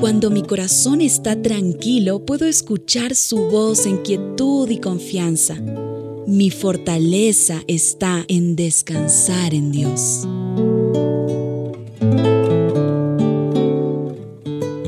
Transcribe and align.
Cuando 0.00 0.30
mi 0.30 0.42
corazón 0.42 1.02
está 1.02 1.40
tranquilo, 1.42 2.24
puedo 2.24 2.46
escuchar 2.46 3.14
su 3.14 3.50
voz 3.50 3.84
en 3.84 3.98
quietud 3.98 4.70
y 4.70 4.78
confianza. 4.78 5.56
Mi 6.26 6.48
fortaleza 6.48 7.60
está 7.68 8.24
en 8.26 8.56
descansar 8.56 9.52
en 9.52 9.70
Dios. 9.70 10.26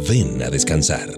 Ven 0.09 0.43
a 0.43 0.49
descansar. 0.49 1.11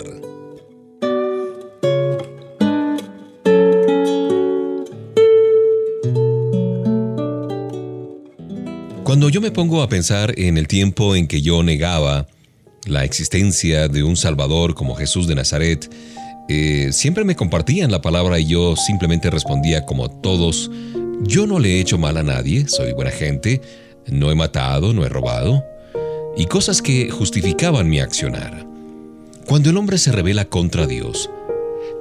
Cuando 9.05 9.29
yo 9.29 9.41
me 9.41 9.53
pongo 9.53 9.83
a 9.83 9.89
pensar 9.89 10.35
en 10.37 10.59
el 10.59 10.67
tiempo 10.67 11.15
en 11.15 11.29
que 11.29 11.41
yo 11.41 11.63
negaba 11.63 12.27
la 12.87 13.05
existencia 13.05 13.89
de 13.89 14.03
un 14.03 14.17
Salvador 14.17 14.75
como 14.75 14.95
Jesús 14.95 15.27
de 15.27 15.35
Nazaret, 15.35 15.91
eh, 16.49 16.91
siempre 16.93 17.25
me 17.25 17.37
compartían 17.37 17.91
la 17.91 18.03
palabra 18.03 18.39
y 18.39 18.47
yo 18.47 18.77
simplemente 18.77 19.31
respondía 19.31 19.87
como 19.87 20.11
todos, 20.11 20.71
yo 21.23 21.47
no 21.47 21.59
le 21.59 21.77
he 21.77 21.81
hecho 21.81 21.97
mal 21.97 22.17
a 22.17 22.23
nadie, 22.23 22.69
soy 22.69 22.93
buena 22.93 23.11
gente, 23.11 23.63
no 24.07 24.31
he 24.31 24.35
matado, 24.35 24.93
no 24.93 25.05
he 25.07 25.09
robado, 25.09 25.65
y 26.37 26.47
cosas 26.47 26.83
que 26.83 27.11
justificaban 27.11 27.89
mi 27.89 28.01
accionar. 28.01 28.67
Cuando 29.47 29.71
el 29.71 29.77
hombre 29.77 29.99
se 29.99 30.13
revela 30.13 30.45
contra 30.45 30.87
Dios, 30.87 31.31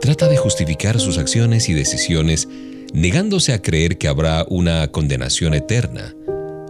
trata 0.02 0.28
de 0.28 0.38
justificar 0.38 1.00
sus 1.00 1.18
acciones 1.18 1.70
y 1.70 1.74
decisiones 1.74 2.48
negándose 2.94 3.54
a 3.54 3.62
creer 3.62 3.98
que 3.98 4.08
habrá 4.08 4.46
una 4.50 4.88
condenación 4.88 5.54
eterna. 5.54 6.14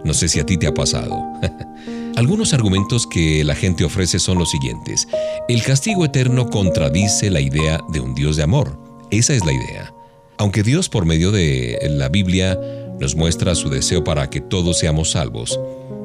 No 0.04 0.14
sé 0.14 0.28
si 0.28 0.38
a 0.38 0.46
ti 0.46 0.56
te 0.56 0.66
ha 0.66 0.74
pasado. 0.74 1.18
Algunos 2.16 2.52
argumentos 2.52 3.06
que 3.06 3.42
la 3.42 3.54
gente 3.54 3.84
ofrece 3.84 4.18
son 4.18 4.38
los 4.38 4.50
siguientes. 4.50 5.08
El 5.48 5.62
castigo 5.62 6.04
eterno 6.04 6.48
contradice 6.48 7.30
la 7.30 7.40
idea 7.40 7.80
de 7.92 8.00
un 8.00 8.14
Dios 8.14 8.36
de 8.36 8.44
amor. 8.44 8.78
Esa 9.10 9.34
es 9.34 9.44
la 9.44 9.52
idea. 9.52 9.92
Aunque 10.38 10.62
Dios 10.62 10.88
por 10.88 11.06
medio 11.06 11.32
de 11.32 11.78
la 11.90 12.08
Biblia 12.08 12.58
nos 13.00 13.16
muestra 13.16 13.54
su 13.54 13.68
deseo 13.68 14.04
para 14.04 14.30
que 14.30 14.40
todos 14.40 14.78
seamos 14.78 15.12
salvos, 15.12 15.58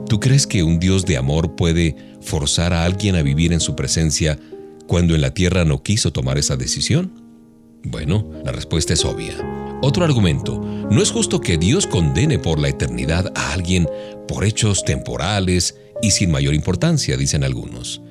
¿tú 0.07 0.19
crees 0.19 0.47
que 0.47 0.63
un 0.63 0.79
Dios 0.79 1.05
de 1.05 1.17
amor 1.17 1.55
puede 1.55 1.95
forzar 2.21 2.73
a 2.73 2.85
alguien 2.85 3.15
a 3.15 3.21
vivir 3.21 3.53
en 3.53 3.59
su 3.59 3.75
presencia 3.75 4.39
cuando 4.87 5.13
en 5.13 5.21
la 5.21 5.33
tierra 5.33 5.65
no 5.65 5.83
quiso 5.83 6.11
tomar 6.11 6.37
esa 6.37 6.57
decisión? 6.57 7.11
Bueno, 7.83 8.25
la 8.43 8.51
respuesta 8.51 8.93
es 8.93 9.05
obvia. 9.05 9.35
Otro 9.81 10.03
argumento, 10.03 10.59
no 10.59 11.01
es 11.01 11.11
justo 11.11 11.39
que 11.39 11.57
Dios 11.57 11.87
condene 11.87 12.37
por 12.37 12.59
la 12.59 12.67
eternidad 12.67 13.31
a 13.35 13.53
alguien 13.53 13.87
por 14.27 14.43
hechos 14.43 14.83
temporales 14.83 15.77
y 16.01 16.11
sin 16.11 16.31
mayor 16.31 16.53
importancia, 16.53 17.15
dicen 17.15 17.45
algunos. 17.45 18.01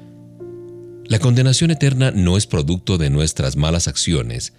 La 1.04 1.18
condenación 1.18 1.70
eterna 1.70 2.10
no 2.10 2.36
es 2.36 2.46
producto 2.46 2.96
de 2.96 3.10
nuestras 3.10 3.56
malas 3.56 3.86
acciones, 3.86 4.54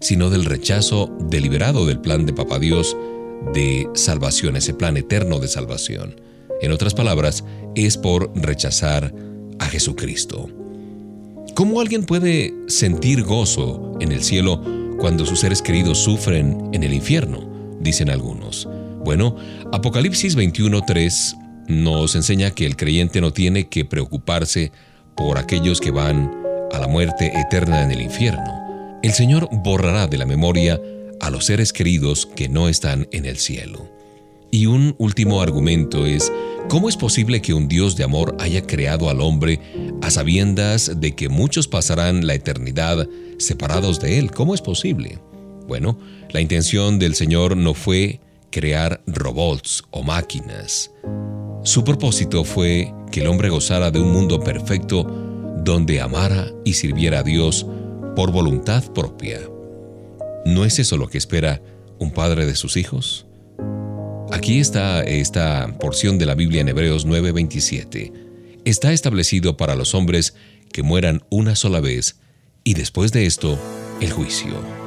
sino 0.00 0.30
del 0.30 0.44
rechazo 0.44 1.16
deliberado 1.28 1.86
del 1.86 2.00
plan 2.00 2.26
de 2.26 2.32
Papá 2.32 2.58
Dios 2.58 2.96
de 3.52 3.88
salvación, 3.94 4.56
ese 4.56 4.74
plan 4.74 4.96
eterno 4.96 5.40
de 5.40 5.48
salvación. 5.48 6.20
En 6.60 6.70
otras 6.70 6.94
palabras, 6.94 7.44
es 7.74 7.96
por 7.96 8.32
rechazar 8.36 9.12
a 9.58 9.66
Jesucristo. 9.66 10.48
¿Cómo 11.54 11.80
alguien 11.80 12.04
puede 12.04 12.54
sentir 12.68 13.24
gozo 13.24 13.96
en 14.00 14.12
el 14.12 14.22
cielo 14.22 14.62
cuando 15.02 15.26
sus 15.26 15.40
seres 15.40 15.62
queridos 15.62 15.98
sufren 15.98 16.70
en 16.72 16.84
el 16.84 16.94
infierno, 16.94 17.44
dicen 17.80 18.08
algunos. 18.08 18.68
Bueno, 19.04 19.34
Apocalipsis 19.72 20.36
21.3 20.36 21.66
nos 21.66 22.14
enseña 22.14 22.52
que 22.52 22.66
el 22.66 22.76
creyente 22.76 23.20
no 23.20 23.32
tiene 23.32 23.66
que 23.66 23.84
preocuparse 23.84 24.70
por 25.16 25.38
aquellos 25.38 25.80
que 25.80 25.90
van 25.90 26.30
a 26.70 26.78
la 26.78 26.86
muerte 26.86 27.32
eterna 27.34 27.82
en 27.82 27.90
el 27.90 28.00
infierno. 28.00 29.00
El 29.02 29.12
Señor 29.12 29.48
borrará 29.50 30.06
de 30.06 30.18
la 30.18 30.24
memoria 30.24 30.80
a 31.20 31.30
los 31.30 31.46
seres 31.46 31.72
queridos 31.72 32.24
que 32.24 32.48
no 32.48 32.68
están 32.68 33.08
en 33.10 33.26
el 33.26 33.38
cielo. 33.38 33.90
Y 34.52 34.66
un 34.66 34.94
último 34.98 35.42
argumento 35.42 36.06
es, 36.06 36.30
¿cómo 36.68 36.88
es 36.88 36.96
posible 36.96 37.42
que 37.42 37.54
un 37.54 37.68
Dios 37.68 37.96
de 37.96 38.04
amor 38.04 38.36
haya 38.38 38.66
creado 38.66 39.10
al 39.10 39.20
hombre 39.20 39.60
a 40.02 40.10
sabiendas 40.10 41.00
de 41.00 41.14
que 41.14 41.28
muchos 41.28 41.68
pasarán 41.68 42.26
la 42.26 42.34
eternidad 42.34 43.08
separados 43.38 44.00
de 44.00 44.18
Él. 44.18 44.30
¿Cómo 44.30 44.54
es 44.54 44.60
posible? 44.60 45.18
Bueno, 45.66 45.98
la 46.30 46.40
intención 46.40 46.98
del 46.98 47.14
Señor 47.14 47.56
no 47.56 47.72
fue 47.74 48.20
crear 48.50 49.02
robots 49.06 49.84
o 49.90 50.02
máquinas. 50.02 50.90
Su 51.62 51.84
propósito 51.84 52.44
fue 52.44 52.92
que 53.12 53.20
el 53.20 53.28
hombre 53.28 53.48
gozara 53.48 53.90
de 53.90 54.00
un 54.00 54.12
mundo 54.12 54.40
perfecto 54.40 55.04
donde 55.64 56.00
amara 56.00 56.50
y 56.64 56.74
sirviera 56.74 57.20
a 57.20 57.22
Dios 57.22 57.66
por 58.16 58.32
voluntad 58.32 58.84
propia. 58.92 59.40
¿No 60.44 60.64
es 60.64 60.80
eso 60.80 60.96
lo 60.96 61.06
que 61.06 61.18
espera 61.18 61.62
un 61.98 62.10
padre 62.10 62.44
de 62.46 62.56
sus 62.56 62.76
hijos? 62.76 63.26
Aquí 64.32 64.60
está 64.60 65.02
esta 65.02 65.76
porción 65.78 66.16
de 66.16 66.24
la 66.24 66.34
Biblia 66.34 66.62
en 66.62 66.68
Hebreos 66.68 67.06
9:27. 67.06 68.12
Está 68.64 68.92
establecido 68.92 69.58
para 69.58 69.76
los 69.76 69.94
hombres 69.94 70.34
que 70.72 70.82
mueran 70.82 71.22
una 71.28 71.54
sola 71.54 71.80
vez 71.80 72.16
y 72.64 72.72
después 72.72 73.12
de 73.12 73.26
esto, 73.26 73.58
el 74.00 74.10
juicio. 74.10 74.81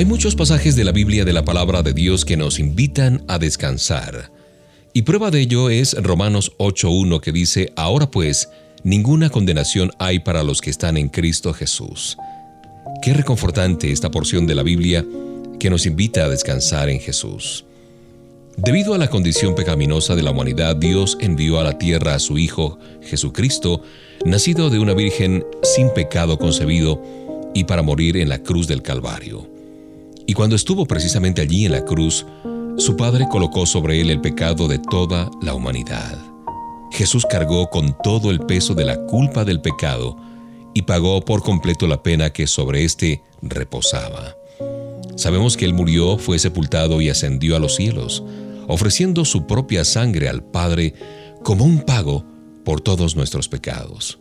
Hay 0.00 0.06
muchos 0.06 0.34
pasajes 0.34 0.76
de 0.76 0.84
la 0.84 0.92
Biblia 0.92 1.26
de 1.26 1.34
la 1.34 1.44
palabra 1.44 1.82
de 1.82 1.92
Dios 1.92 2.24
que 2.24 2.38
nos 2.38 2.58
invitan 2.58 3.22
a 3.28 3.38
descansar. 3.38 4.30
Y 4.94 5.02
prueba 5.02 5.30
de 5.30 5.42
ello 5.42 5.68
es 5.68 5.92
Romanos 5.92 6.52
8.1 6.56 7.20
que 7.20 7.32
dice, 7.32 7.70
Ahora 7.76 8.10
pues, 8.10 8.48
ninguna 8.82 9.28
condenación 9.28 9.90
hay 9.98 10.20
para 10.20 10.42
los 10.42 10.62
que 10.62 10.70
están 10.70 10.96
en 10.96 11.10
Cristo 11.10 11.52
Jesús. 11.52 12.16
Qué 13.02 13.12
reconfortante 13.12 13.92
esta 13.92 14.10
porción 14.10 14.46
de 14.46 14.54
la 14.54 14.62
Biblia 14.62 15.04
que 15.58 15.68
nos 15.68 15.84
invita 15.84 16.24
a 16.24 16.30
descansar 16.30 16.88
en 16.88 17.00
Jesús. 17.00 17.66
Debido 18.56 18.94
a 18.94 18.98
la 18.98 19.10
condición 19.10 19.54
pecaminosa 19.54 20.14
de 20.14 20.22
la 20.22 20.30
humanidad, 20.30 20.76
Dios 20.76 21.18
envió 21.20 21.60
a 21.60 21.62
la 21.62 21.76
tierra 21.76 22.14
a 22.14 22.20
su 22.20 22.38
Hijo, 22.38 22.78
Jesucristo, 23.02 23.82
nacido 24.24 24.70
de 24.70 24.78
una 24.78 24.94
virgen 24.94 25.44
sin 25.62 25.92
pecado 25.92 26.38
concebido, 26.38 27.02
y 27.52 27.64
para 27.64 27.82
morir 27.82 28.16
en 28.16 28.30
la 28.30 28.42
cruz 28.42 28.66
del 28.66 28.80
Calvario. 28.80 29.59
Y 30.30 30.32
cuando 30.32 30.54
estuvo 30.54 30.86
precisamente 30.86 31.42
allí 31.42 31.66
en 31.66 31.72
la 31.72 31.84
cruz, 31.84 32.24
su 32.76 32.96
Padre 32.96 33.26
colocó 33.28 33.66
sobre 33.66 34.00
él 34.00 34.10
el 34.10 34.20
pecado 34.20 34.68
de 34.68 34.78
toda 34.78 35.28
la 35.42 35.54
humanidad. 35.54 36.16
Jesús 36.92 37.26
cargó 37.28 37.68
con 37.68 37.96
todo 38.04 38.30
el 38.30 38.38
peso 38.38 38.76
de 38.76 38.84
la 38.84 38.96
culpa 39.06 39.44
del 39.44 39.60
pecado 39.60 40.16
y 40.72 40.82
pagó 40.82 41.20
por 41.24 41.42
completo 41.42 41.88
la 41.88 42.04
pena 42.04 42.30
que 42.30 42.46
sobre 42.46 42.84
éste 42.84 43.24
reposaba. 43.42 44.36
Sabemos 45.16 45.56
que 45.56 45.64
Él 45.64 45.74
murió, 45.74 46.16
fue 46.16 46.38
sepultado 46.38 47.00
y 47.00 47.08
ascendió 47.08 47.56
a 47.56 47.58
los 47.58 47.74
cielos, 47.74 48.22
ofreciendo 48.68 49.24
su 49.24 49.48
propia 49.48 49.84
sangre 49.84 50.28
al 50.28 50.44
Padre 50.44 50.94
como 51.42 51.64
un 51.64 51.80
pago 51.80 52.24
por 52.64 52.80
todos 52.80 53.16
nuestros 53.16 53.48
pecados. 53.48 54.20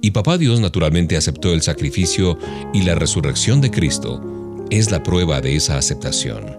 Y 0.00 0.12
Papá 0.12 0.38
Dios 0.38 0.60
naturalmente 0.60 1.16
aceptó 1.16 1.52
el 1.52 1.62
sacrificio 1.62 2.38
y 2.72 2.82
la 2.82 2.94
resurrección 2.94 3.60
de 3.60 3.72
Cristo 3.72 4.36
es 4.70 4.90
la 4.90 5.02
prueba 5.02 5.40
de 5.40 5.56
esa 5.56 5.78
aceptación. 5.78 6.58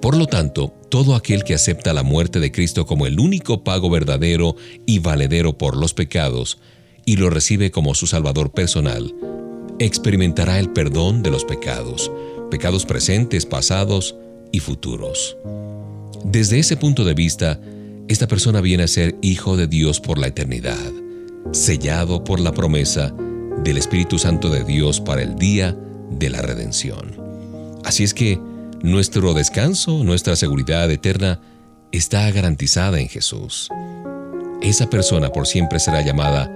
Por 0.00 0.16
lo 0.16 0.26
tanto, 0.26 0.72
todo 0.88 1.14
aquel 1.14 1.44
que 1.44 1.54
acepta 1.54 1.92
la 1.92 2.02
muerte 2.02 2.40
de 2.40 2.50
Cristo 2.50 2.86
como 2.86 3.06
el 3.06 3.20
único 3.20 3.64
pago 3.64 3.90
verdadero 3.90 4.56
y 4.86 4.98
valedero 4.98 5.58
por 5.58 5.76
los 5.76 5.92
pecados 5.92 6.58
y 7.04 7.16
lo 7.16 7.28
recibe 7.30 7.70
como 7.70 7.94
su 7.94 8.06
Salvador 8.06 8.50
personal, 8.52 9.14
experimentará 9.78 10.58
el 10.58 10.70
perdón 10.70 11.22
de 11.22 11.30
los 11.30 11.44
pecados, 11.44 12.10
pecados 12.50 12.86
presentes, 12.86 13.46
pasados 13.46 14.16
y 14.52 14.60
futuros. 14.60 15.36
Desde 16.24 16.58
ese 16.58 16.76
punto 16.76 17.04
de 17.04 17.14
vista, 17.14 17.60
esta 18.08 18.26
persona 18.26 18.60
viene 18.60 18.84
a 18.84 18.88
ser 18.88 19.16
hijo 19.22 19.56
de 19.56 19.66
Dios 19.66 20.00
por 20.00 20.18
la 20.18 20.26
eternidad, 20.28 20.92
sellado 21.52 22.24
por 22.24 22.40
la 22.40 22.52
promesa 22.52 23.14
del 23.62 23.76
Espíritu 23.76 24.18
Santo 24.18 24.48
de 24.48 24.64
Dios 24.64 25.00
para 25.00 25.22
el 25.22 25.36
día 25.36 25.76
de 26.20 26.30
la 26.30 26.42
redención. 26.42 27.16
Así 27.84 28.04
es 28.04 28.14
que, 28.14 28.38
nuestro 28.82 29.34
descanso, 29.34 30.04
nuestra 30.04 30.36
seguridad 30.36 30.88
eterna, 30.90 31.40
está 31.90 32.30
garantizada 32.30 33.00
en 33.00 33.08
Jesús. 33.08 33.68
Esa 34.62 34.88
persona 34.88 35.30
por 35.30 35.48
siempre 35.48 35.80
será 35.80 36.02
llamada 36.02 36.48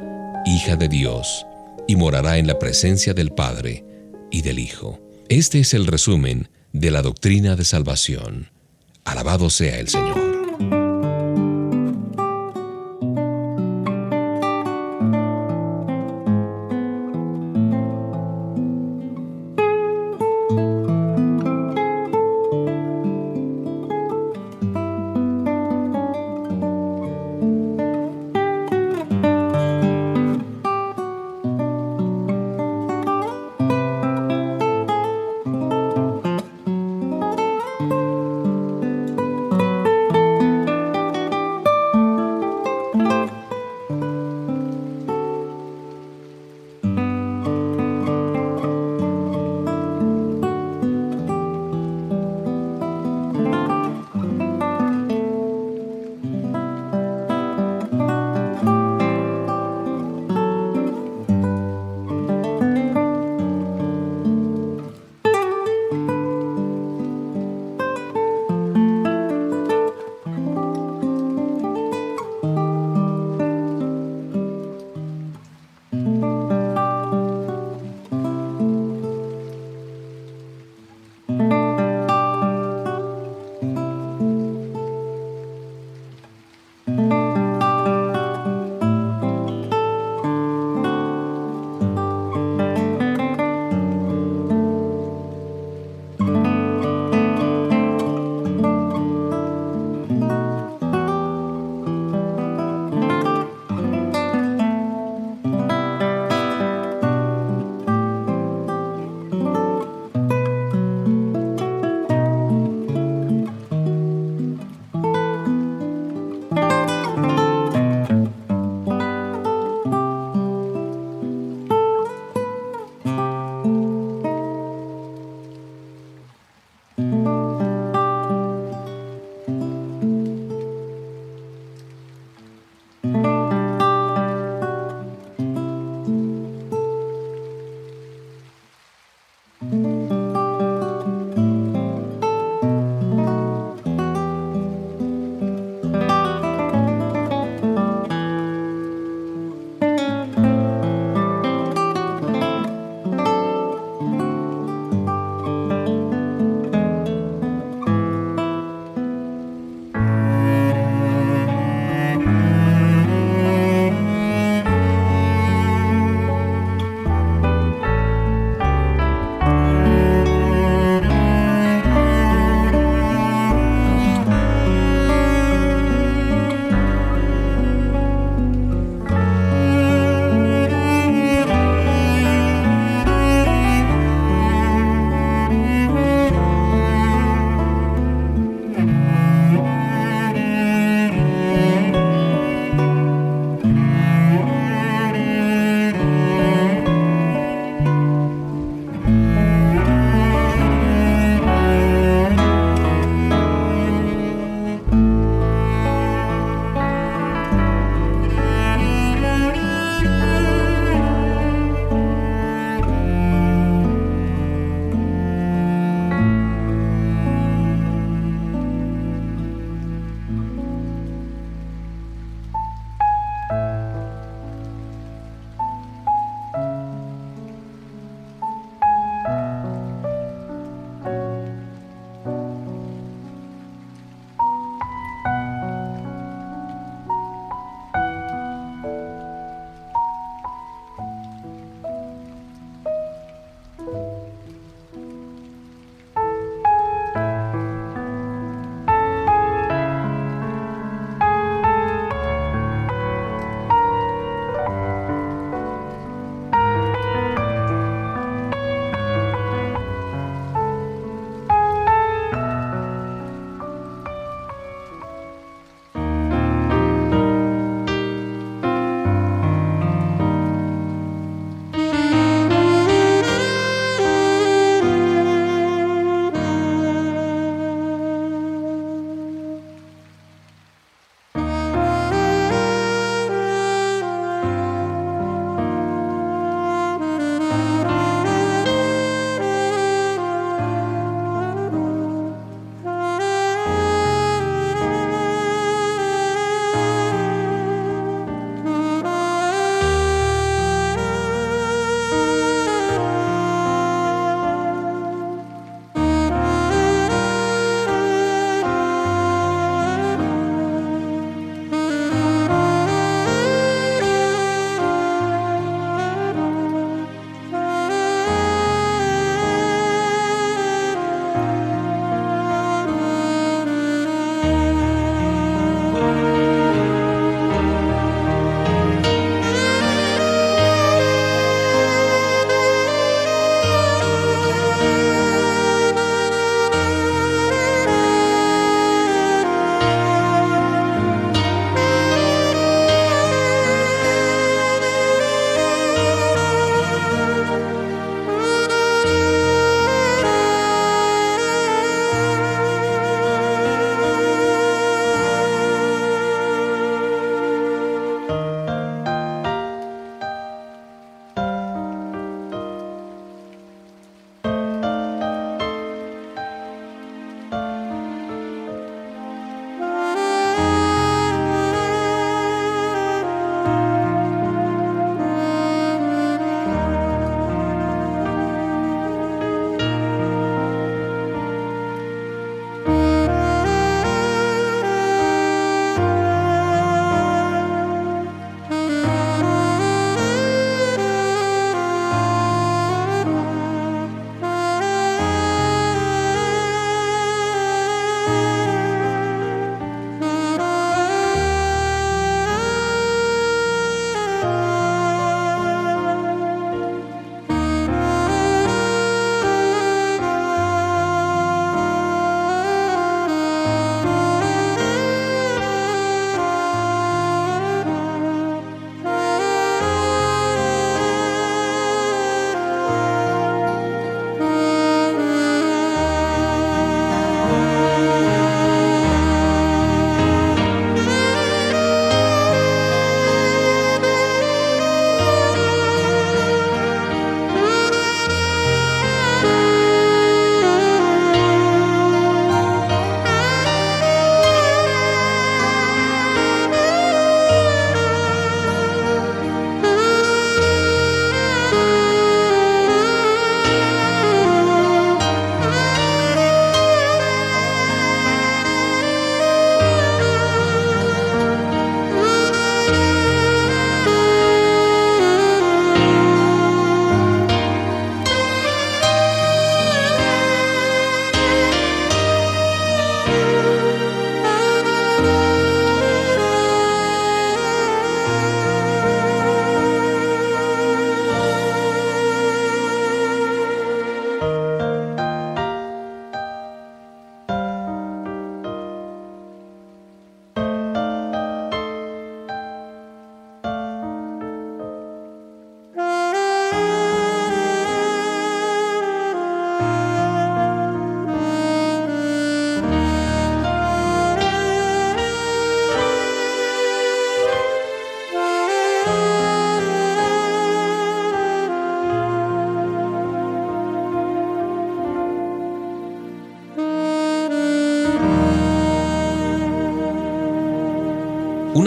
hija 0.47 0.77
de 0.77 0.89
Dios 0.89 1.45
y 1.89 1.97
morará 1.97 2.39
en 2.39 2.47
la 2.47 2.59
presencia 2.59 3.15
del 3.15 3.31
Padre 3.31 3.85
y 4.31 4.43
del 4.43 4.59
Hijo. 4.59 5.01
Este 5.29 5.59
es 5.61 5.75
el 5.75 5.87
resumen 5.87 6.49
de 6.73 6.91
la 6.91 7.03
doctrina 7.03 7.57
de 7.57 7.65
salvación. 7.65 8.51
Alabado 9.05 9.51
sea 9.51 9.79
el 9.79 9.89
Señor. 9.89 10.34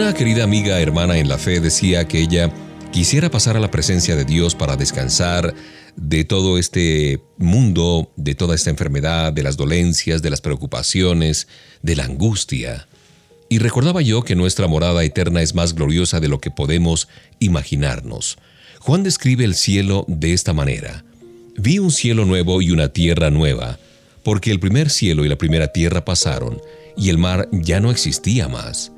Una 0.08 0.16
querida 0.16 0.42
amiga 0.42 0.80
hermana 0.80 1.18
en 1.18 1.28
la 1.28 1.36
fe 1.36 1.60
decía 1.60 2.08
que 2.08 2.18
ella 2.18 2.50
quisiera 2.92 3.30
pasar 3.30 3.58
a 3.58 3.60
la 3.60 3.70
presencia 3.70 4.16
de 4.16 4.24
Dios 4.24 4.54
para 4.54 4.74
descansar 4.74 5.54
de 5.96 6.24
todo 6.24 6.56
este 6.56 7.20
mundo, 7.36 8.10
de 8.16 8.34
toda 8.34 8.54
esta 8.54 8.70
enfermedad, 8.70 9.34
de 9.34 9.42
las 9.42 9.58
dolencias, 9.58 10.22
de 10.22 10.30
las 10.30 10.40
preocupaciones, 10.40 11.46
de 11.82 11.94
la 11.94 12.04
angustia. 12.04 12.88
Y 13.50 13.58
recordaba 13.58 14.00
yo 14.00 14.22
que 14.22 14.34
nuestra 14.34 14.66
morada 14.66 15.04
eterna 15.04 15.42
es 15.42 15.54
más 15.54 15.74
gloriosa 15.74 16.20
de 16.20 16.28
lo 16.28 16.40
que 16.40 16.50
podemos 16.50 17.06
imaginarnos. 17.38 18.38
Juan 18.78 19.02
describe 19.02 19.44
el 19.44 19.54
cielo 19.54 20.06
de 20.08 20.32
esta 20.32 20.54
manera. 20.54 21.04
Vi 21.58 21.80
un 21.80 21.90
cielo 21.90 22.24
nuevo 22.24 22.62
y 22.62 22.70
una 22.70 22.88
tierra 22.88 23.28
nueva, 23.28 23.78
porque 24.24 24.52
el 24.52 24.58
primer 24.58 24.88
cielo 24.88 25.26
y 25.26 25.28
la 25.28 25.36
primera 25.36 25.70
tierra 25.70 26.06
pasaron, 26.06 26.62
y 26.96 27.10
el 27.10 27.18
mar 27.18 27.50
ya 27.52 27.78
no 27.80 27.90
existía 27.90 28.48
más. 28.48 28.90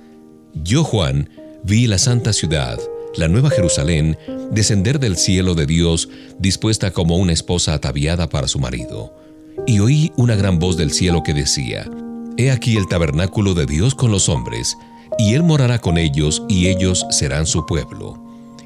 Yo, 0.54 0.84
Juan, 0.84 1.30
vi 1.62 1.86
la 1.86 1.98
santa 1.98 2.32
ciudad, 2.32 2.78
la 3.16 3.28
nueva 3.28 3.50
Jerusalén, 3.50 4.18
descender 4.50 4.98
del 4.98 5.16
cielo 5.16 5.54
de 5.54 5.66
Dios, 5.66 6.08
dispuesta 6.38 6.90
como 6.90 7.16
una 7.16 7.32
esposa 7.32 7.74
ataviada 7.74 8.28
para 8.28 8.48
su 8.48 8.58
marido. 8.58 9.14
Y 9.66 9.80
oí 9.80 10.12
una 10.16 10.34
gran 10.34 10.58
voz 10.58 10.76
del 10.76 10.90
cielo 10.90 11.22
que 11.22 11.34
decía, 11.34 11.88
He 12.36 12.50
aquí 12.50 12.76
el 12.76 12.88
tabernáculo 12.88 13.54
de 13.54 13.66
Dios 13.66 13.94
con 13.94 14.10
los 14.10 14.28
hombres, 14.28 14.76
y 15.18 15.34
Él 15.34 15.42
morará 15.42 15.78
con 15.78 15.98
ellos, 15.98 16.42
y 16.48 16.68
ellos 16.68 17.06
serán 17.10 17.46
su 17.46 17.66
pueblo. 17.66 18.22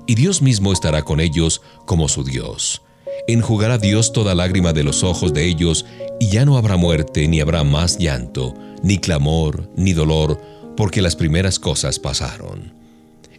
Y 0.07 0.15
Dios 0.15 0.43
mismo 0.43 0.73
estará 0.73 1.03
con 1.03 1.21
ellos 1.21 1.63
como 1.87 2.09
su 2.09 2.25
Dios. 2.25 2.83
Enjugará 3.27 3.79
Dios 3.79 4.13
toda 4.13 4.35
lágrima 4.35 4.73
de 4.73 4.85
los 4.85 5.03
ojos 5.03 5.33
de 5.33 5.47
ellos, 5.47 5.87
y 6.21 6.29
ya 6.29 6.45
no 6.45 6.57
habrá 6.57 6.77
muerte, 6.77 7.27
ni 7.29 7.41
habrá 7.41 7.65
más 7.65 7.99
llanto, 7.99 8.55
ni 8.83 8.99
clamor, 8.99 9.69
ni 9.77 9.93
dolor, 9.93 10.41
porque 10.77 11.03
las 11.03 11.17
primeras 11.17 11.59
cosas 11.59 11.99
pasaron. 11.99 12.73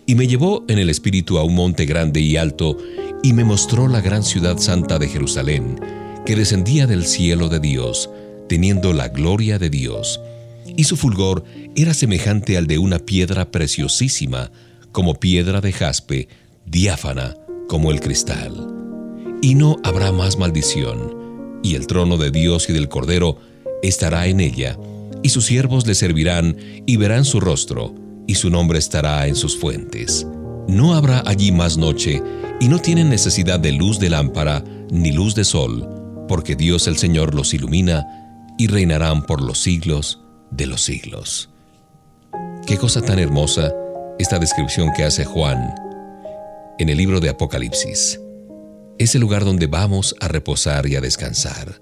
Y 0.06 0.16
me 0.16 0.28
llevó 0.28 0.64
en 0.68 0.78
el 0.78 0.90
espíritu 0.90 1.38
a 1.38 1.44
un 1.44 1.56
monte 1.56 1.86
grande 1.86 2.20
y 2.20 2.38
alto, 2.38 2.78
y 3.24 3.34
me 3.34 3.44
mostró 3.44 3.88
la 3.88 4.02
gran 4.02 4.24
ciudad 4.24 4.58
santa 4.58 5.00
de 5.00 5.08
Jerusalén, 5.08 5.80
que 6.26 6.36
descendía 6.36 6.86
del 6.88 7.06
cielo 7.06 7.50
de 7.50 7.60
Dios, 7.60 8.10
teniendo 8.48 8.94
la 8.94 9.10
gloria 9.10 9.58
de 9.58 9.70
Dios. 9.70 10.20
Y 10.78 10.84
su 10.84 10.98
fulgor 10.98 11.44
era 11.76 11.94
semejante 11.94 12.58
al 12.58 12.68
de 12.68 12.78
una 12.78 13.00
piedra 13.00 13.52
preciosísima, 13.52 14.52
como 14.92 15.16
piedra 15.16 15.62
de 15.62 15.74
jaspe, 15.74 16.28
diáfana 16.66 17.36
como 17.68 17.92
el 17.92 18.00
cristal. 18.00 18.54
Y 19.42 19.56
no 19.56 19.78
habrá 19.84 20.12
más 20.12 20.38
maldición, 20.38 21.60
y 21.64 21.76
el 21.76 21.88
trono 21.88 22.18
de 22.18 22.32
Dios 22.32 22.70
y 22.70 22.74
del 22.74 22.90
Cordero 22.90 23.40
estará 23.82 24.28
en 24.28 24.40
ella, 24.40 24.78
y 25.24 25.30
sus 25.30 25.46
siervos 25.46 25.86
le 25.88 25.96
servirán 25.96 26.56
y 26.86 26.98
verán 26.98 27.26
su 27.26 27.40
rostro, 27.40 27.94
y 28.28 28.36
su 28.36 28.50
nombre 28.50 28.80
estará 28.80 29.28
en 29.28 29.36
sus 29.36 29.58
fuentes. 29.58 30.26
No 30.68 30.96
habrá 30.96 31.24
allí 31.26 31.52
más 31.52 31.78
noche, 31.78 32.22
y 32.60 32.68
no 32.68 32.80
tienen 32.80 33.10
necesidad 33.10 33.60
de 33.60 33.72
luz 33.72 34.00
de 34.00 34.10
lámpara 34.10 34.64
ni 34.90 35.12
luz 35.12 35.36
de 35.36 35.44
sol, 35.44 36.26
porque 36.28 36.56
Dios 36.56 36.88
el 36.88 36.98
Señor 36.98 37.36
los 37.36 37.54
ilumina, 37.54 38.06
y 38.58 38.68
reinarán 38.68 39.26
por 39.26 39.42
los 39.42 39.60
siglos 39.60 40.22
de 40.52 40.66
los 40.66 40.82
siglos. 40.82 41.50
Qué 42.66 42.78
cosa 42.78 43.02
tan 43.02 43.20
hermosa 43.20 43.72
esta 44.18 44.40
descripción 44.40 44.92
que 44.96 45.04
hace 45.04 45.26
Juan 45.26 45.76
en 46.80 46.90
el 46.90 46.98
libro 46.98 47.20
de 47.20 47.30
Apocalipsis. 47.30 48.20
Es 48.98 49.14
el 49.16 49.22
lugar 49.22 49.44
donde 49.44 49.68
vamos 49.68 50.16
a 50.22 50.28
reposar 50.28 50.88
y 50.88 50.96
a 50.96 51.02
descansar. 51.02 51.82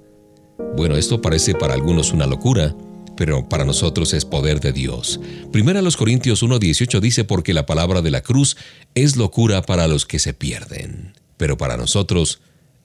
Bueno, 0.76 0.96
esto 0.96 1.22
parece 1.22 1.54
para 1.54 1.74
algunos 1.74 2.12
una 2.12 2.26
locura, 2.26 2.76
pero 3.16 3.50
para 3.50 3.66
nosotros 3.66 4.14
es 4.14 4.26
poder 4.26 4.60
de 4.60 4.72
Dios. 4.72 5.20
Primera 5.52 5.82
los 5.82 5.98
Corintios 5.98 6.44
1:18 6.44 7.00
dice 7.00 7.24
porque 7.24 7.54
la 7.54 7.66
palabra 7.66 8.02
de 8.02 8.12
la 8.12 8.22
cruz 8.22 8.58
es 8.96 9.16
locura 9.16 9.62
para 9.62 9.88
los 9.88 10.06
que 10.06 10.20
se 10.20 10.34
pierden, 10.34 11.14
pero 11.38 11.58
para 11.58 11.78
nosotros 11.78 12.42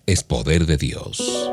es 0.06 0.22
poder 0.24 0.66
de 0.66 0.76
Dios. 0.76 1.48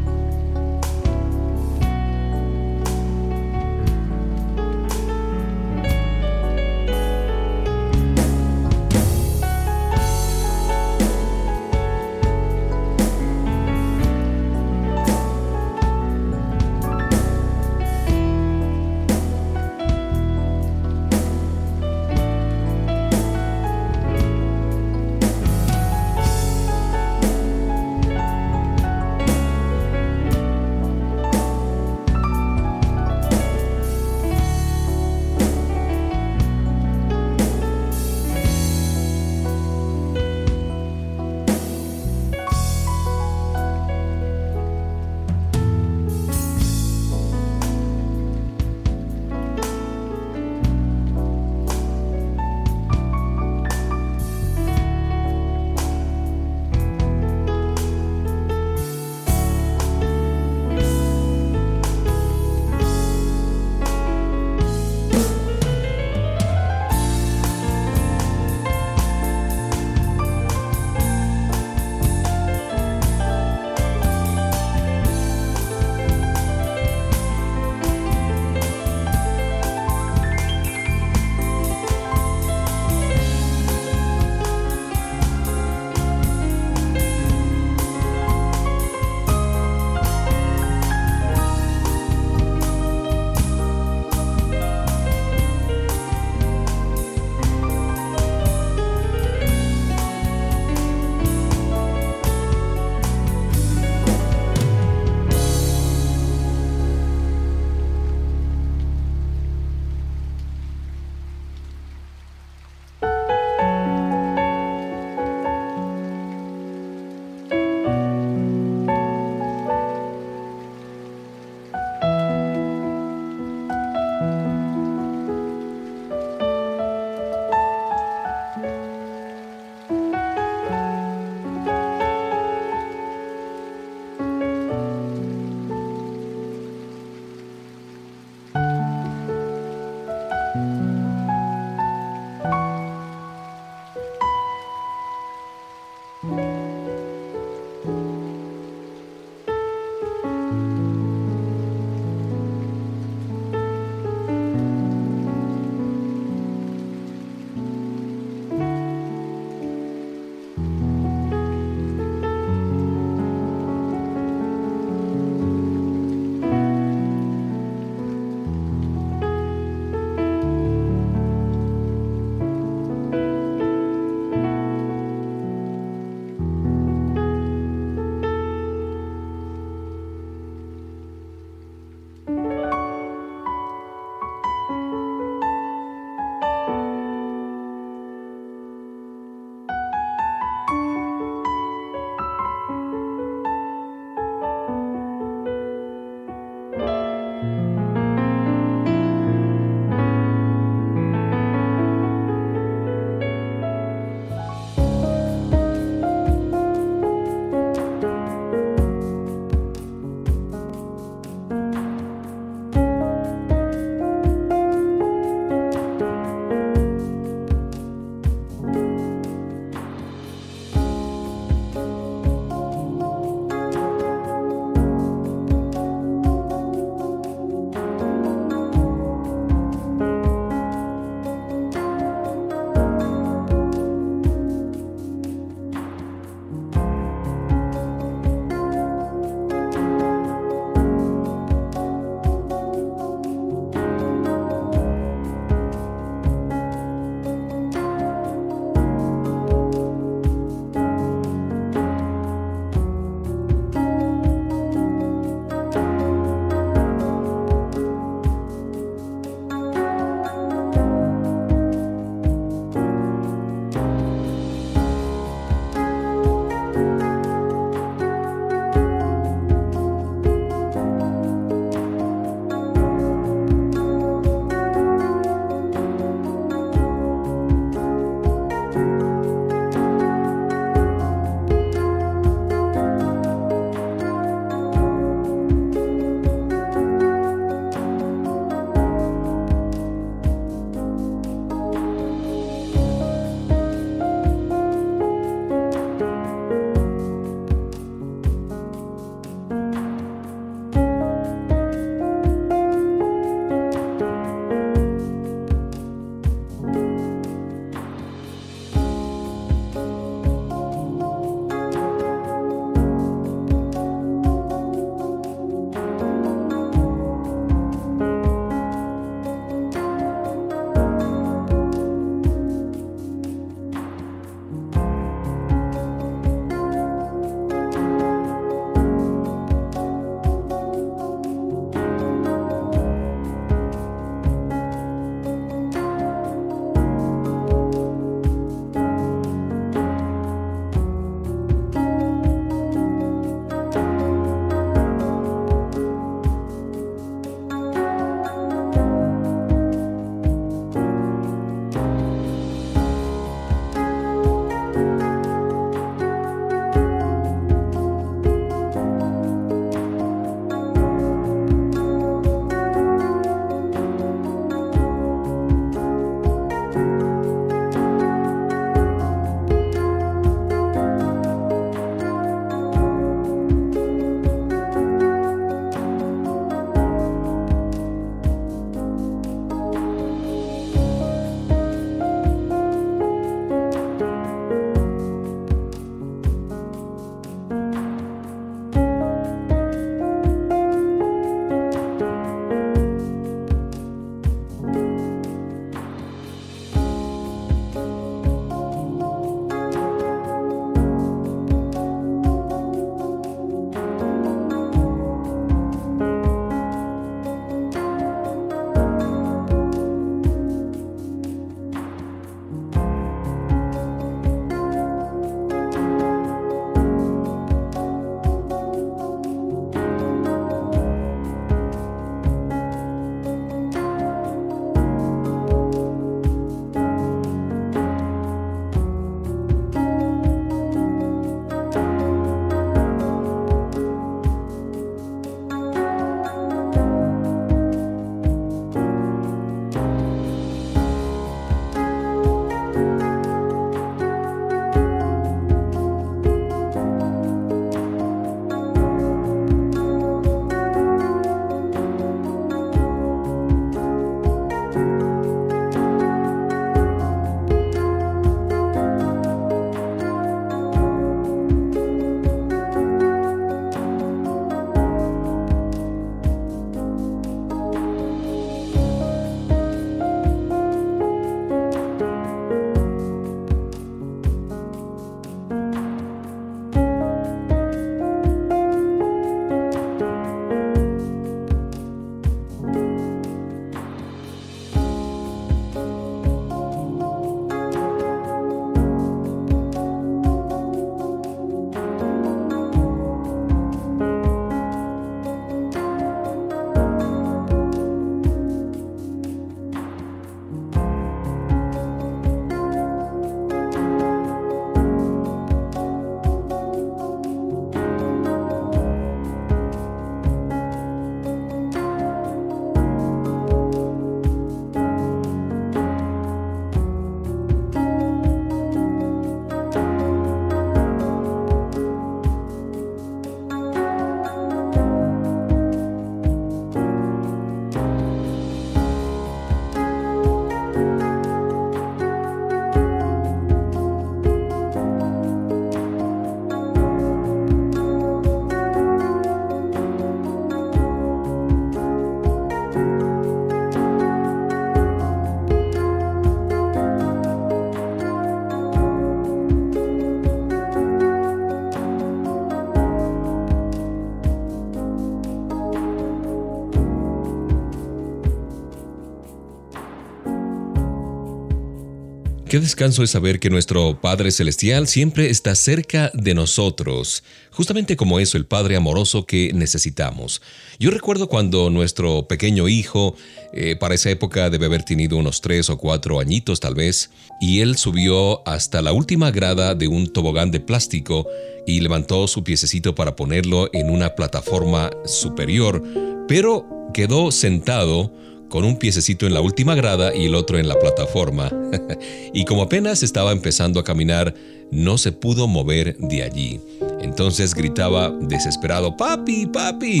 Qué 562.56 562.60
descanso 562.60 563.02
es 563.02 563.10
saber 563.10 563.38
que 563.38 563.50
nuestro 563.50 564.00
Padre 564.00 564.30
Celestial 564.30 564.86
siempre 564.86 565.28
está 565.28 565.54
cerca 565.54 566.10
de 566.14 566.32
nosotros, 566.32 567.22
justamente 567.50 567.98
como 567.98 568.18
eso, 568.18 568.38
el 568.38 568.46
Padre 568.46 568.76
amoroso 568.76 569.26
que 569.26 569.52
necesitamos. 569.52 570.40
Yo 570.78 570.90
recuerdo 570.90 571.28
cuando 571.28 571.68
nuestro 571.68 572.26
pequeño 572.26 572.66
hijo, 572.66 573.14
eh, 573.52 573.76
para 573.76 573.94
esa 573.94 574.08
época 574.08 574.48
debe 574.48 574.64
haber 574.64 574.84
tenido 574.84 575.18
unos 575.18 575.42
tres 575.42 575.68
o 575.68 575.76
cuatro 575.76 576.18
añitos 576.18 576.58
tal 576.58 576.74
vez, 576.74 577.10
y 577.42 577.60
él 577.60 577.76
subió 577.76 578.40
hasta 578.48 578.80
la 578.80 578.94
última 578.94 579.30
grada 579.30 579.74
de 579.74 579.88
un 579.88 580.10
tobogán 580.10 580.50
de 580.50 580.60
plástico 580.60 581.26
y 581.66 581.80
levantó 581.80 582.26
su 582.26 582.42
piececito 582.42 582.94
para 582.94 583.16
ponerlo 583.16 583.68
en 583.74 583.90
una 583.90 584.14
plataforma 584.14 584.90
superior, 585.04 585.84
pero 586.26 586.66
quedó 586.94 587.30
sentado 587.32 588.10
con 588.48 588.64
un 588.64 588.78
piececito 588.78 589.26
en 589.26 589.34
la 589.34 589.40
última 589.40 589.74
grada 589.74 590.14
y 590.14 590.26
el 590.26 590.34
otro 590.34 590.58
en 590.58 590.68
la 590.68 590.78
plataforma. 590.78 591.50
y 592.32 592.44
como 592.44 592.62
apenas 592.62 593.02
estaba 593.02 593.32
empezando 593.32 593.80
a 593.80 593.84
caminar, 593.84 594.34
no 594.70 594.98
se 594.98 595.12
pudo 595.12 595.46
mover 595.46 595.96
de 595.98 596.22
allí. 596.22 596.60
Entonces 597.00 597.54
gritaba 597.54 598.10
desesperado, 598.10 598.96
Papi, 598.96 599.46
papi. 599.46 600.00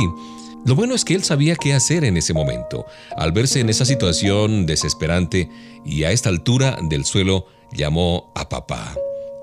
Lo 0.64 0.74
bueno 0.74 0.94
es 0.94 1.04
que 1.04 1.14
él 1.14 1.22
sabía 1.22 1.54
qué 1.54 1.74
hacer 1.74 2.04
en 2.04 2.16
ese 2.16 2.34
momento. 2.34 2.86
Al 3.16 3.30
verse 3.30 3.60
en 3.60 3.68
esa 3.68 3.84
situación 3.84 4.66
desesperante 4.66 5.48
y 5.84 6.02
a 6.02 6.10
esta 6.10 6.28
altura 6.28 6.76
del 6.88 7.04
suelo, 7.04 7.46
llamó 7.72 8.32
a 8.34 8.48
papá. 8.48 8.94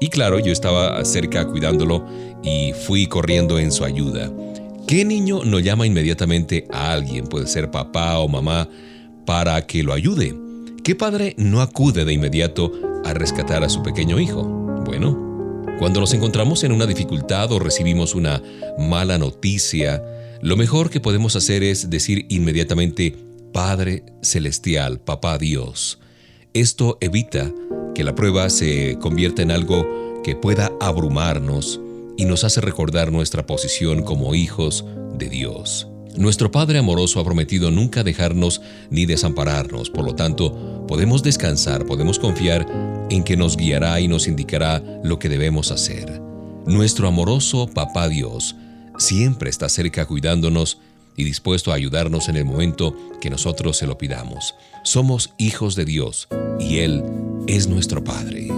Y 0.01 0.10
claro, 0.10 0.39
yo 0.39 0.51
estaba 0.51 1.04
cerca 1.06 1.47
cuidándolo 1.47 2.06
y 2.43 2.74
fui 2.74 3.08
corriendo 3.08 3.58
en 3.58 3.72
su 3.72 3.86
ayuda. 3.86 4.30
¿Qué 4.86 5.06
niño 5.06 5.45
no 5.45 5.60
llama 5.60 5.88
inmediatamente 5.88 6.68
a 6.70 6.91
alguien, 6.91 7.28
puede 7.28 7.47
ser 7.47 7.72
papá 7.72 8.20
o 8.20 8.28
mamá, 8.28 8.68
para 9.26 9.65
que 9.65 9.84
lo 9.84 9.93
ayude. 9.93 10.36
¿Qué 10.84 10.95
padre 10.95 11.34
no 11.38 11.61
acude 11.61 12.05
de 12.05 12.13
inmediato 12.13 12.71
a 13.05 13.13
rescatar 13.13 13.63
a 13.63 13.69
su 13.69 13.84
pequeño 13.84 14.19
hijo? 14.19 14.43
Bueno, 14.86 15.65
cuando 15.80 15.99
nos 15.99 16.13
encontramos 16.13 16.63
en 16.63 16.71
una 16.71 16.86
dificultad 16.86 17.51
o 17.51 17.59
recibimos 17.59 18.15
una 18.15 18.41
mala 18.78 19.17
noticia, 19.17 20.03
lo 20.41 20.57
mejor 20.57 20.89
que 20.89 20.99
podemos 20.99 21.36
hacer 21.36 21.63
es 21.63 21.89
decir 21.89 22.26
inmediatamente, 22.30 23.15
Padre 23.53 24.03
Celestial, 24.21 24.99
Papá 24.99 25.38
Dios. 25.38 25.99
Esto 26.53 26.97
evita 27.01 27.51
que 27.95 28.03
la 28.03 28.15
prueba 28.15 28.49
se 28.49 28.97
convierta 28.99 29.41
en 29.41 29.51
algo 29.51 30.21
que 30.24 30.36
pueda 30.36 30.71
abrumarnos 30.82 31.80
y 32.17 32.26
nos 32.26 32.43
hace 32.43 32.61
recordar 32.61 33.11
nuestra 33.11 33.45
posición 33.45 34.03
como 34.03 34.36
hijos 34.36 34.86
de 35.17 35.30
Dios. 35.30 35.88
Nuestro 36.16 36.51
Padre 36.51 36.78
amoroso 36.78 37.20
ha 37.20 37.24
prometido 37.24 37.72
nunca 37.72 38.03
dejarnos 38.03 38.61
ni 38.91 39.05
desampararnos, 39.05 39.89
por 39.89 40.05
lo 40.05 40.14
tanto, 40.14 40.86
podemos 40.88 41.24
descansar, 41.24 41.86
podemos 41.86 42.20
confiar 42.20 42.68
en 43.09 43.24
que 43.24 43.36
nos 43.36 43.57
guiará 43.57 43.99
y 43.99 44.07
nos 44.07 44.28
indicará 44.28 44.84
lo 45.03 45.18
que 45.18 45.30
debemos 45.30 45.72
hacer. 45.72 46.22
Nuestro 46.68 47.07
amoroso 47.07 47.68
Papá 47.68 48.07
Dios 48.07 48.55
siempre 48.97 49.49
está 49.49 49.70
cerca 49.70 50.05
cuidándonos 50.05 50.80
y 51.16 51.24
dispuesto 51.24 51.72
a 51.72 51.76
ayudarnos 51.76 52.30
en 52.30 52.38
el 52.38 52.45
momento 52.45 52.95
que 53.20 53.30
nosotros 53.30 53.78
se 53.78 53.88
lo 53.88 53.97
pidamos. 53.97 54.55
Somos 54.84 55.34
hijos 55.38 55.76
de 55.76 55.86
Dios 55.86 56.28
y 56.59 56.80
Él 56.80 57.03
es 57.47 57.68
nuestro 57.68 58.03
Padre. 58.03 58.49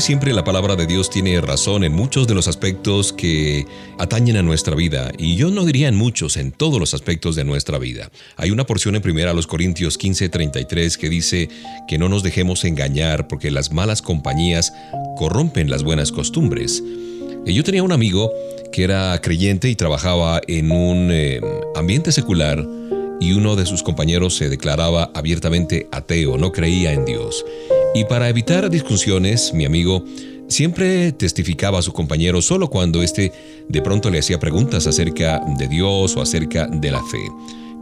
Siempre, 0.00 0.34
la 0.34 0.44
palabra 0.44 0.76
de 0.76 0.86
Dios 0.86 1.08
tiene 1.08 1.40
razón 1.40 1.82
en 1.82 1.92
muchos 1.92 2.28
de 2.28 2.34
los 2.34 2.48
aspectos 2.48 3.14
que 3.14 3.66
atañen 3.98 4.36
a 4.36 4.42
nuestra 4.42 4.76
vida, 4.76 5.10
y 5.18 5.36
yo 5.36 5.50
no 5.50 5.64
diría 5.64 5.88
en 5.88 5.96
muchos, 5.96 6.36
en 6.36 6.52
todos 6.52 6.78
los 6.78 6.92
aspectos 6.92 7.34
de 7.34 7.44
nuestra 7.44 7.78
vida. 7.78 8.10
Hay 8.36 8.50
una 8.50 8.66
porción 8.66 8.94
en 8.94 9.02
primera 9.02 9.30
a 9.30 9.34
los 9.34 9.46
Corintios 9.46 9.98
15:33 9.98 10.98
que 10.98 11.08
dice 11.08 11.48
que 11.88 11.98
no 11.98 12.08
nos 12.08 12.22
dejemos 12.22 12.64
engañar 12.64 13.26
porque 13.26 13.50
las 13.50 13.72
malas 13.72 14.02
compañías 14.02 14.72
corrompen 15.16 15.70
las 15.70 15.82
buenas 15.82 16.12
costumbres. 16.12 16.82
Y 17.46 17.54
yo 17.54 17.64
tenía 17.64 17.82
un 17.82 17.92
amigo 17.92 18.30
que 18.72 18.84
era 18.84 19.18
creyente 19.22 19.70
y 19.70 19.76
trabajaba 19.76 20.40
en 20.46 20.70
un 20.70 21.10
eh, 21.10 21.40
ambiente 21.74 22.12
secular 22.12 22.64
y 23.18 23.32
uno 23.32 23.56
de 23.56 23.64
sus 23.64 23.82
compañeros 23.82 24.36
se 24.36 24.50
declaraba 24.50 25.10
abiertamente 25.14 25.88
ateo, 25.90 26.36
no 26.36 26.52
creía 26.52 26.92
en 26.92 27.06
Dios. 27.06 27.44
Y 27.96 28.04
para 28.04 28.28
evitar 28.28 28.68
discusiones, 28.68 29.54
mi 29.54 29.64
amigo 29.64 30.04
siempre 30.48 31.12
testificaba 31.12 31.78
a 31.78 31.82
su 31.82 31.94
compañero 31.94 32.42
solo 32.42 32.68
cuando 32.68 33.02
éste 33.02 33.32
de 33.70 33.80
pronto 33.80 34.10
le 34.10 34.18
hacía 34.18 34.38
preguntas 34.38 34.86
acerca 34.86 35.40
de 35.56 35.66
Dios 35.66 36.14
o 36.14 36.20
acerca 36.20 36.66
de 36.66 36.90
la 36.90 37.02
fe. 37.02 37.32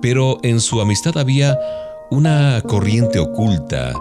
Pero 0.00 0.38
en 0.44 0.60
su 0.60 0.80
amistad 0.80 1.18
había 1.18 1.58
una 2.12 2.62
corriente 2.64 3.18
oculta. 3.18 3.92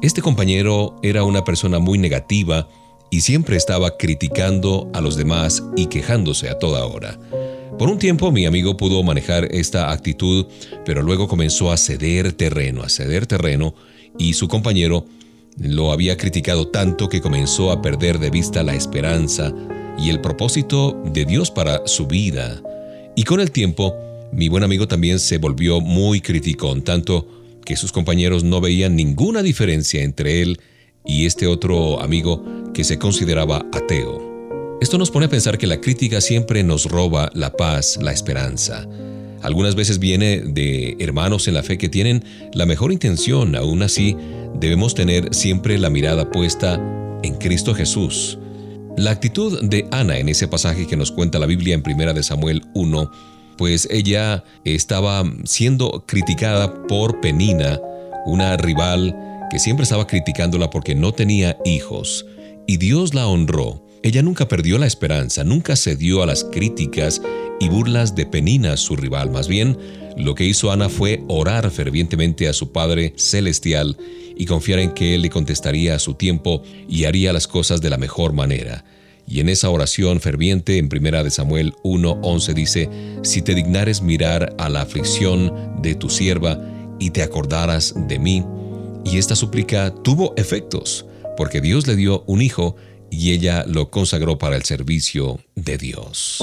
Este 0.00 0.22
compañero 0.22 0.98
era 1.02 1.24
una 1.24 1.44
persona 1.44 1.78
muy 1.78 1.98
negativa 1.98 2.66
y 3.10 3.20
siempre 3.20 3.58
estaba 3.58 3.98
criticando 3.98 4.88
a 4.94 5.02
los 5.02 5.18
demás 5.18 5.62
y 5.76 5.88
quejándose 5.88 6.48
a 6.48 6.58
toda 6.58 6.86
hora. 6.86 7.18
Por 7.78 7.90
un 7.90 7.98
tiempo 7.98 8.32
mi 8.32 8.46
amigo 8.46 8.78
pudo 8.78 9.02
manejar 9.02 9.44
esta 9.54 9.90
actitud, 9.92 10.46
pero 10.86 11.02
luego 11.02 11.28
comenzó 11.28 11.70
a 11.70 11.76
ceder 11.76 12.32
terreno, 12.32 12.82
a 12.82 12.88
ceder 12.88 13.26
terreno, 13.26 13.74
y 14.18 14.32
su 14.32 14.48
compañero 14.48 15.04
lo 15.56 15.92
había 15.92 16.16
criticado 16.16 16.68
tanto 16.68 17.08
que 17.08 17.20
comenzó 17.20 17.70
a 17.70 17.82
perder 17.82 18.18
de 18.18 18.30
vista 18.30 18.62
la 18.62 18.74
esperanza 18.74 19.52
y 19.98 20.10
el 20.10 20.20
propósito 20.20 21.00
de 21.12 21.24
Dios 21.24 21.50
para 21.50 21.86
su 21.86 22.06
vida. 22.06 22.62
Y 23.16 23.24
con 23.24 23.40
el 23.40 23.50
tiempo, 23.50 23.94
mi 24.32 24.48
buen 24.48 24.62
amigo 24.62 24.88
también 24.88 25.18
se 25.18 25.38
volvió 25.38 25.80
muy 25.80 26.20
criticón, 26.20 26.82
tanto 26.82 27.26
que 27.64 27.76
sus 27.76 27.92
compañeros 27.92 28.44
no 28.44 28.60
veían 28.60 28.96
ninguna 28.96 29.42
diferencia 29.42 30.02
entre 30.02 30.42
él 30.42 30.60
y 31.04 31.26
este 31.26 31.46
otro 31.46 32.00
amigo 32.00 32.44
que 32.72 32.84
se 32.84 32.98
consideraba 32.98 33.66
ateo. 33.72 34.78
Esto 34.80 34.96
nos 34.96 35.10
pone 35.10 35.26
a 35.26 35.30
pensar 35.30 35.58
que 35.58 35.66
la 35.66 35.80
crítica 35.80 36.20
siempre 36.20 36.62
nos 36.62 36.86
roba 36.86 37.30
la 37.34 37.52
paz, 37.52 37.98
la 38.00 38.12
esperanza. 38.12 38.88
Algunas 39.42 39.74
veces 39.74 39.98
viene 39.98 40.40
de 40.40 40.96
hermanos 41.00 41.48
en 41.48 41.54
la 41.54 41.62
fe 41.62 41.76
que 41.76 41.88
tienen 41.88 42.24
la 42.54 42.66
mejor 42.66 42.92
intención, 42.92 43.56
aún 43.56 43.82
así 43.82 44.16
debemos 44.54 44.94
tener 44.94 45.34
siempre 45.34 45.78
la 45.78 45.90
mirada 45.90 46.30
puesta 46.30 46.80
en 47.22 47.34
Cristo 47.34 47.74
Jesús. 47.74 48.38
La 48.96 49.12
actitud 49.12 49.60
de 49.62 49.86
Ana 49.90 50.18
en 50.18 50.28
ese 50.28 50.48
pasaje 50.48 50.86
que 50.86 50.96
nos 50.96 51.12
cuenta 51.12 51.38
la 51.38 51.46
Biblia 51.46 51.74
en 51.74 51.82
1 51.86 52.14
de 52.14 52.22
Samuel 52.22 52.62
1, 52.74 53.10
pues 53.56 53.88
ella 53.90 54.44
estaba 54.64 55.24
siendo 55.44 56.04
criticada 56.06 56.86
por 56.86 57.20
Penina, 57.20 57.80
una 58.26 58.56
rival 58.56 59.16
que 59.50 59.58
siempre 59.58 59.84
estaba 59.84 60.06
criticándola 60.06 60.70
porque 60.70 60.94
no 60.94 61.12
tenía 61.12 61.56
hijos, 61.64 62.26
y 62.66 62.76
Dios 62.76 63.14
la 63.14 63.26
honró. 63.26 63.84
Ella 64.02 64.22
nunca 64.22 64.48
perdió 64.48 64.78
la 64.78 64.86
esperanza, 64.86 65.44
nunca 65.44 65.76
cedió 65.76 66.22
a 66.22 66.26
las 66.26 66.44
críticas 66.44 67.20
y 67.60 67.68
burlas 67.68 68.14
de 68.14 68.24
Penina, 68.24 68.78
su 68.78 68.96
rival. 68.96 69.30
Más 69.30 69.46
bien, 69.46 69.76
lo 70.16 70.34
que 70.34 70.44
hizo 70.44 70.72
Ana 70.72 70.88
fue 70.88 71.22
orar 71.28 71.70
fervientemente 71.70 72.48
a 72.48 72.54
su 72.54 72.72
Padre 72.72 73.12
Celestial 73.16 73.98
y 74.36 74.46
confiar 74.46 74.78
en 74.78 74.92
que 74.92 75.14
Él 75.14 75.22
le 75.22 75.28
contestaría 75.28 75.94
a 75.94 75.98
su 75.98 76.14
tiempo 76.14 76.62
y 76.88 77.04
haría 77.04 77.34
las 77.34 77.46
cosas 77.46 77.82
de 77.82 77.90
la 77.90 77.98
mejor 77.98 78.32
manera. 78.32 78.86
Y 79.28 79.40
en 79.40 79.50
esa 79.50 79.68
oración 79.68 80.18
ferviente 80.20 80.78
en 80.78 80.88
1 80.90 81.22
de 81.22 81.30
Samuel 81.30 81.74
1:11 81.84 82.54
dice, 82.54 82.88
Si 83.22 83.42
te 83.42 83.54
dignares 83.54 84.00
mirar 84.00 84.54
a 84.58 84.70
la 84.70 84.80
aflicción 84.80 85.52
de 85.82 85.94
tu 85.94 86.08
sierva 86.08 86.58
y 86.98 87.10
te 87.10 87.22
acordaras 87.22 87.94
de 88.08 88.18
mí. 88.18 88.44
Y 89.04 89.18
esta 89.18 89.36
súplica 89.36 89.94
tuvo 90.02 90.32
efectos, 90.36 91.04
porque 91.36 91.60
Dios 91.60 91.86
le 91.86 91.96
dio 91.96 92.24
un 92.26 92.40
hijo 92.40 92.76
y 93.10 93.32
ella 93.32 93.64
lo 93.66 93.90
consagró 93.90 94.38
para 94.38 94.56
el 94.56 94.64
servicio 94.64 95.40
de 95.54 95.78
Dios. 95.78 96.42